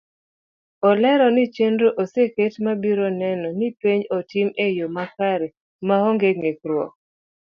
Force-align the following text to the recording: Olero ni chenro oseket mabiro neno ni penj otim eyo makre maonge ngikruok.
Olero 0.89 1.27
ni 1.35 1.43
chenro 1.55 1.87
oseket 2.01 2.53
mabiro 2.65 3.05
neno 3.21 3.47
ni 3.59 3.67
penj 3.81 4.03
otim 4.17 4.47
eyo 4.65 4.85
makre 4.95 5.47
maonge 5.87 6.29
ngikruok. 6.37 6.91